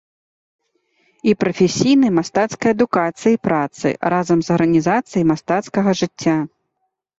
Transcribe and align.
І 1.31 1.35
прафесійнай 1.43 2.11
мастацкай 2.19 2.73
адукацыі 2.77 3.33
і 3.39 3.41
працы, 3.49 3.87
разам 4.15 4.37
з 4.49 4.57
арганізацыяй 4.57 5.29
мастацкага 5.35 5.89
жыцця. 6.03 6.37